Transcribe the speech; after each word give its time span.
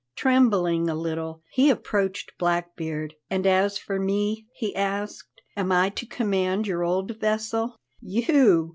Trembling 0.15 0.89
a 0.89 0.95
little, 0.95 1.43
he 1.51 1.69
approached 1.69 2.31
Blackbeard. 2.39 3.13
"And 3.29 3.45
as 3.45 3.77
for 3.77 3.99
me," 3.99 4.47
he 4.51 4.75
asked; 4.75 5.43
"am 5.55 5.71
I 5.71 5.89
to 5.89 6.07
command 6.07 6.65
your 6.65 6.83
old 6.83 7.19
vessel?" 7.19 7.75
"You!" 7.99 8.69